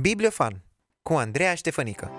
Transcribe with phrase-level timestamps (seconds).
[0.00, 0.64] Bibliofan
[1.02, 2.10] cu Andreea Ștefănică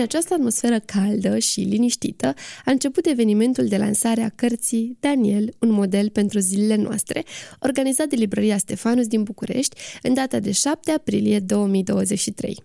[0.00, 2.26] În această atmosferă caldă și liniștită
[2.64, 7.24] a început evenimentul de lansare a cărții Daniel, un model pentru zilele noastre,
[7.58, 12.62] organizat de Librăria Stefanus din București în data de 7 aprilie 2023.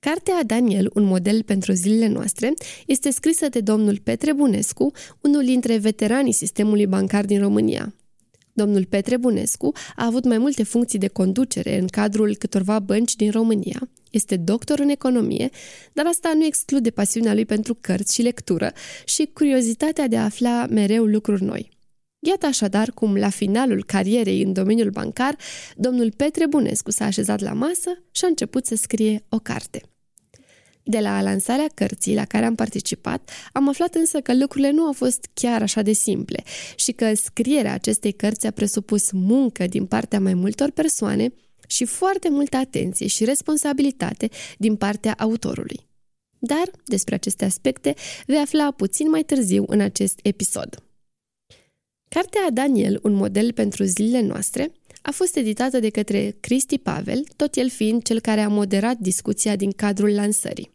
[0.00, 2.54] Cartea Daniel, un model pentru zilele noastre,
[2.86, 4.90] este scrisă de domnul Petre Bunescu,
[5.20, 7.94] unul dintre veteranii sistemului bancar din România.
[8.52, 13.30] Domnul Petre Bunescu a avut mai multe funcții de conducere în cadrul câtorva bănci din
[13.30, 15.50] România, este doctor în economie,
[15.92, 18.72] dar asta nu exclude pasiunea lui pentru cărți și lectură
[19.04, 21.70] și curiozitatea de a afla mereu lucruri noi.
[22.18, 25.36] Iată așadar cum, la finalul carierei în domeniul bancar,
[25.76, 29.82] domnul Petre Bunescu s-a așezat la masă și a început să scrie o carte.
[30.82, 34.92] De la lansarea cărții la care am participat, am aflat însă că lucrurile nu au
[34.92, 36.42] fost chiar așa de simple
[36.76, 41.32] și că scrierea acestei cărți a presupus muncă din partea mai multor persoane
[41.70, 45.88] și foarte multă atenție și responsabilitate din partea autorului.
[46.38, 47.94] Dar despre aceste aspecte
[48.26, 50.82] vei afla puțin mai târziu în acest episod.
[52.08, 54.72] Cartea Daniel, un model pentru zilele noastre,
[55.02, 59.56] a fost editată de către Cristi Pavel, tot el fiind cel care a moderat discuția
[59.56, 60.70] din cadrul lansării.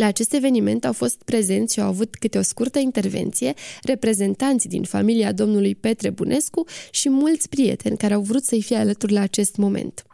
[0.00, 4.82] La acest eveniment au fost prezenți și au avut câte o scurtă intervenție reprezentanți din
[4.82, 9.56] familia domnului Petre Bunescu și mulți prieteni care au vrut să-i fie alături la acest
[9.56, 10.04] moment.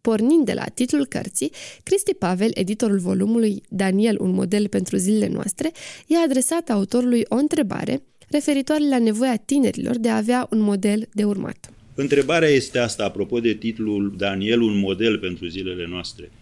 [0.00, 1.52] Pornind de la titlul cărții,
[1.82, 5.72] Cristi Pavel, editorul volumului Daniel, un model pentru zilele noastre,
[6.06, 11.24] i-a adresat autorului o întrebare referitoare la nevoia tinerilor de a avea un model de
[11.24, 11.72] urmat.
[11.94, 16.30] Întrebarea este asta, apropo de titlul Daniel, un model pentru zilele noastre–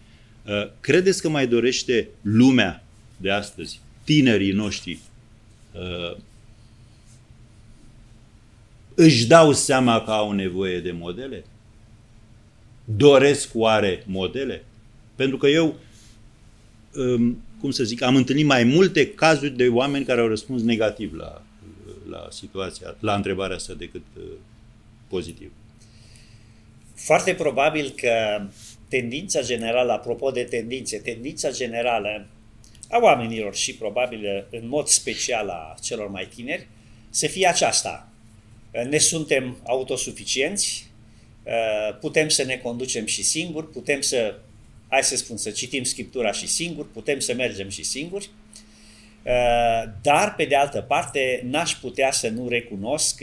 [0.79, 2.83] credeți că mai dorește lumea
[3.17, 4.99] de astăzi, tinerii noștri,
[5.73, 6.17] uh,
[8.95, 11.45] își dau seama că au nevoie de modele?
[12.85, 14.63] Doresc oare modele?
[15.15, 15.79] Pentru că eu,
[16.95, 21.13] um, cum să zic, am întâlnit mai multe cazuri de oameni care au răspuns negativ
[21.13, 21.43] la,
[22.09, 24.23] la situația, la întrebarea asta decât uh,
[25.07, 25.51] pozitiv.
[26.95, 28.41] Foarte probabil că
[28.91, 32.27] tendința generală, apropo de tendințe, tendința generală
[32.89, 36.67] a oamenilor și probabil în mod special a celor mai tineri,
[37.09, 38.09] să fie aceasta.
[38.89, 40.89] Ne suntem autosuficienți,
[41.99, 44.35] putem să ne conducem și singuri, putem să,
[44.87, 48.29] hai să spun, să citim Scriptura și singuri, putem să mergem și singuri,
[50.01, 53.21] dar, pe de altă parte, n-aș putea să nu recunosc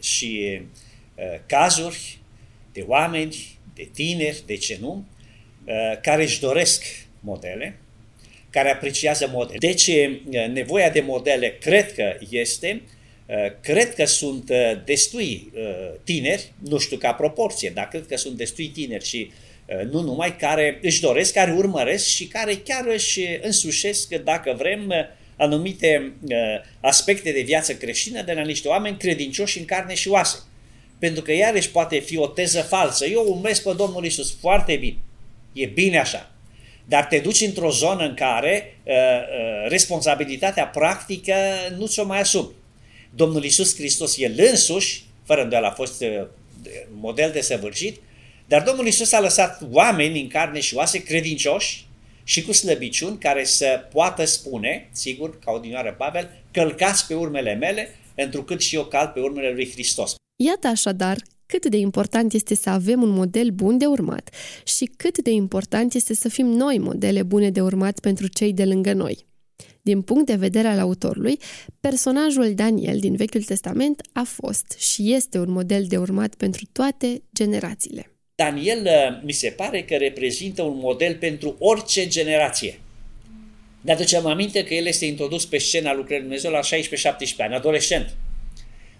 [0.00, 0.60] și
[1.46, 2.18] cazuri
[2.72, 5.04] de oameni de tineri, de ce nu,
[5.64, 6.84] uh, care își doresc
[7.20, 7.78] modele,
[8.50, 9.58] care apreciază modele.
[9.58, 12.82] Deci uh, nevoia de modele cred că este,
[13.26, 14.50] uh, cred că sunt
[14.84, 15.52] destui
[16.04, 19.30] tineri, nu știu ca proporție, dar cred că sunt destui tineri și
[19.90, 24.94] nu numai care își doresc, care urmăresc și care chiar își însușesc, dacă vrem,
[25.36, 26.12] anumite
[26.80, 30.38] aspecte de viață creștină de la niște oameni credincioși în carne și oase.
[30.98, 33.06] Pentru că iarăși poate fi o teză falsă.
[33.06, 34.98] Eu urmesc pe Domnul Isus foarte bine.
[35.52, 36.30] E bine așa.
[36.84, 41.34] Dar te duci într-o zonă în care uh, uh, responsabilitatea practică
[41.76, 42.50] nu ți-o mai asumi.
[43.14, 46.26] Domnul Isus Hristos, El însuși, fără îndoială a fost uh,
[47.00, 48.00] model de săvârșit,
[48.48, 51.86] dar Domnul Isus a lăsat oameni în carne și oase credincioși
[52.24, 57.94] și cu slăbiciuni care să poată spune, sigur, ca odinioară Pavel, călcați pe urmele mele,
[58.14, 60.14] întrucât și eu cal pe urmele lui Hristos.
[60.36, 61.16] Iată așadar
[61.46, 64.34] cât de important este să avem un model bun de urmat
[64.64, 68.64] și cât de important este să fim noi modele bune de urmat pentru cei de
[68.64, 69.26] lângă noi.
[69.82, 71.38] Din punct de vedere al autorului,
[71.80, 77.22] personajul Daniel din Vechiul Testament a fost și este un model de urmat pentru toate
[77.34, 78.10] generațiile.
[78.34, 82.80] Daniel uh, mi se pare că reprezintă un model pentru orice generație.
[83.80, 86.64] Ne aducem aminte că el este introdus pe scena lucrării Dumnezeu la 16-17
[87.38, 88.16] ani, adolescent.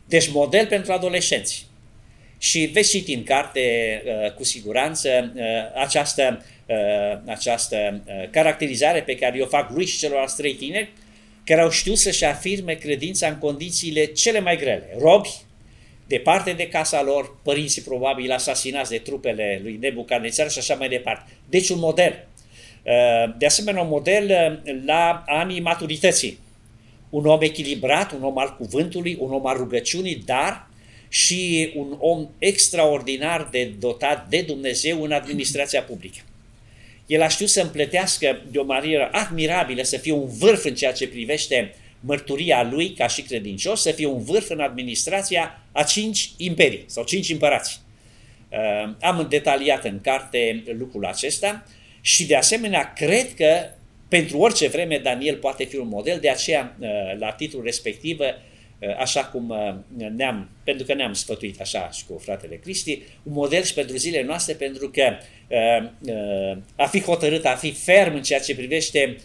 [0.09, 1.67] Deci model pentru adolescenți.
[2.39, 3.61] Și veți citi în carte
[4.05, 5.43] uh, cu siguranță uh,
[5.75, 6.45] această,
[7.27, 10.89] această caracterizare pe care o fac lui și celorlalți trei tineri
[11.47, 14.97] care au știut să-și afirme credința în condițiile cele mai grele.
[14.99, 15.29] Robi,
[16.07, 21.31] departe de casa lor, părinții probabil asasinați de trupele lui Nebucarnețar și așa mai departe.
[21.49, 22.27] Deci un model.
[22.83, 24.25] Uh, de asemenea, un model
[24.65, 26.39] uh, la anii maturității.
[27.17, 30.69] Un om echilibrat, un om al cuvântului, un om al rugăciunii, dar
[31.09, 36.19] și un om extraordinar de dotat de Dumnezeu în administrația publică.
[37.07, 40.93] El a știut să împletească de o manieră admirabilă, să fie un vârf în ceea
[40.93, 46.31] ce privește mărturia lui ca și credincios, să fie un vârf în administrația a cinci
[46.37, 47.81] imperii sau cinci împărați.
[48.49, 51.67] Uh, am detaliat în carte lucrul acesta
[52.01, 53.71] și de asemenea cred că
[54.09, 56.89] pentru orice vreme Daniel poate fi un model, de aceea uh,
[57.19, 58.27] la titlul respectiv uh,
[58.99, 59.55] așa cum
[60.17, 64.25] ne-am, pentru că ne-am sfătuit așa și cu fratele Cristi, un model și pentru zilele
[64.25, 65.17] noastre, pentru că
[66.77, 69.17] a fi hotărât, a fi ferm în ceea ce privește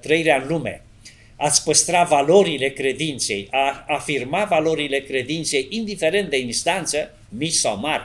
[0.00, 0.82] trăirea în lume,
[1.36, 8.02] ați păstra valorile credinței, a afirma valorile credinței, indiferent de instanță, mici sau mari,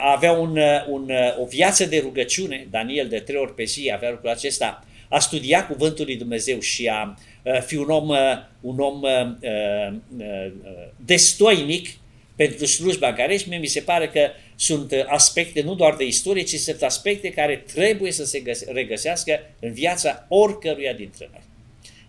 [0.00, 0.58] a avea un,
[0.88, 1.10] un,
[1.40, 5.66] o viață de rugăciune, Daniel de trei ori pe zi avea lucrul acesta, a studia
[5.66, 7.14] cuvântul lui Dumnezeu și a
[7.66, 8.08] fi un om,
[8.60, 9.00] un om
[10.96, 11.88] destoinic
[12.36, 16.54] pentru slujba în care mi se pare că sunt aspecte nu doar de istorie, ci
[16.54, 18.42] sunt aspecte care trebuie să se
[18.72, 21.42] regăsească în viața oricăruia dintre noi.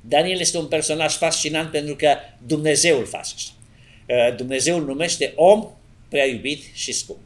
[0.01, 2.15] Daniel este un personaj fascinant pentru că
[2.47, 3.35] Dumnezeu îl face.
[4.07, 5.67] Uh, Dumnezeu îl numește om
[6.09, 7.19] prea iubit și scump.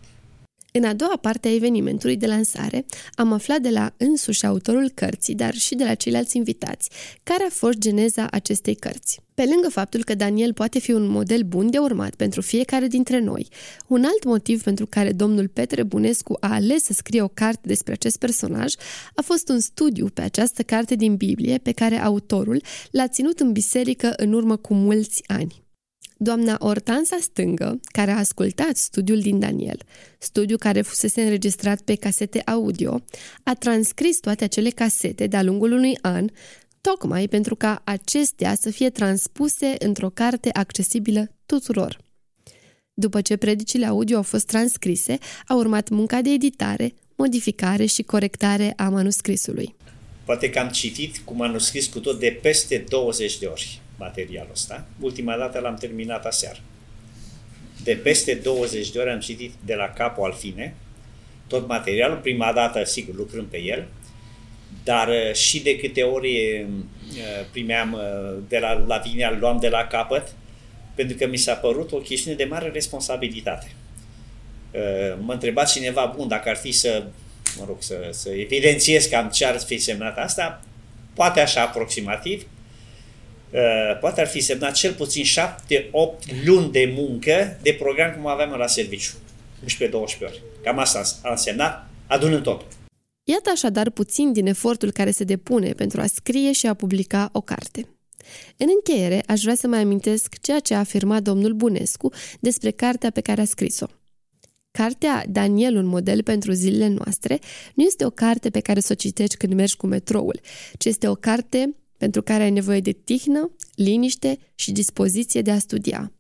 [0.72, 2.86] În a doua parte a evenimentului de lansare,
[3.16, 6.90] am aflat de la însuși autorul cărții, dar și de la ceilalți invitați,
[7.24, 9.20] care a fost geneza acestei cărți.
[9.34, 13.20] Pe lângă faptul că Daniel poate fi un model bun de urmat pentru fiecare dintre
[13.20, 13.48] noi,
[13.88, 17.94] un alt motiv pentru care domnul Petre Bunescu a ales să scrie o carte despre
[17.94, 18.74] acest personaj
[19.16, 22.62] a fost un studiu pe această carte din Biblie pe care autorul
[22.92, 25.66] l-a ținut în biserică în urmă cu mulți ani.
[26.20, 29.80] Doamna Ortansa Stângă, care a ascultat studiul din Daniel,
[30.18, 33.02] studiu care fusese înregistrat pe casete audio,
[33.44, 36.28] a transcris toate acele casete de-a lungul unui an,
[36.82, 41.98] tocmai pentru ca acestea să fie transpuse într-o carte accesibilă tuturor.
[42.94, 48.74] După ce predicile audio au fost transcrise, a urmat munca de editare, modificare și corectare
[48.76, 49.76] a manuscrisului.
[50.26, 54.86] Poate că am citit cu manuscris cu tot de peste 20 de ori materialul ăsta.
[55.00, 56.60] Ultima dată l-am terminat aseară.
[57.84, 60.76] De peste 20 de ore am citit de la capul al fine
[61.48, 63.88] tot materialul, prima dată, sigur, lucrând pe el,
[64.84, 69.70] dar uh, și de câte ori uh, primeam uh, de la Lavinia, îl luam de
[69.70, 70.28] la capăt,
[70.96, 73.72] pentru că mi s-a părut o chestiune de mare responsabilitate.
[75.20, 77.04] Mă întreba cineva, bun, dacă ar fi să,
[77.58, 80.62] mă rog, să, să evidențiez cam ce ar fi semnat asta,
[81.14, 82.57] poate așa aproximativ, Uh,
[84.00, 85.28] poate ar fi semnat cel puțin 7-8
[86.46, 89.12] luni de muncă de program cum aveam la serviciu.
[89.66, 89.90] 11-12
[90.22, 90.42] ori.
[90.64, 92.66] Cam asta a însemnat, adunând tot.
[93.24, 97.42] Iată așadar puțin din efortul care se depune pentru a scrie și a publica o
[97.42, 97.88] carte.
[98.58, 103.10] În încheiere, aș vrea să mai amintesc ceea ce a afirmat domnul Bunescu despre cartea
[103.10, 103.86] pe care a scris-o.
[104.72, 107.40] Cartea Daniel, un model pentru zilele noastre,
[107.74, 110.40] nu este o carte pe care să o citești când mergi cu metroul,
[110.78, 115.60] ci este o carte pentru care ai nevoie de tihnă, liniște și dispoziție de a
[115.60, 116.12] studia.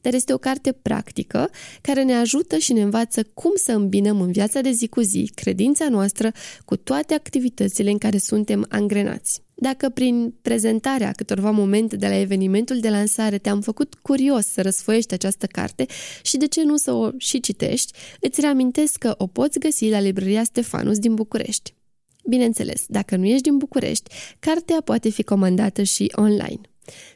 [0.00, 4.32] Dar este o carte practică care ne ajută și ne învață cum să îmbinăm în
[4.32, 6.32] viața de zi cu zi credința noastră
[6.64, 9.42] cu toate activitățile în care suntem angrenați.
[9.60, 15.14] Dacă prin prezentarea câtorva momente de la evenimentul de lansare te-am făcut curios să răsfoiești
[15.14, 15.86] această carte
[16.22, 20.00] și de ce nu să o și citești, îți reamintesc că o poți găsi la
[20.00, 21.77] librăria Stefanus din București.
[22.28, 26.60] Bineînțeles, dacă nu ești din București, cartea poate fi comandată și online.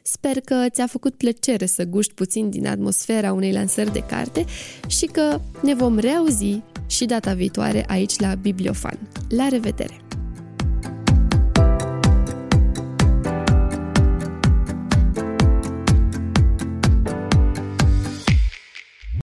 [0.03, 4.45] Sper că ți-a făcut plăcere să guști puțin din atmosfera unei lansări de carte
[4.87, 8.99] și că ne vom reauzi și data viitoare aici la Bibliofan.
[9.29, 10.12] La revedere!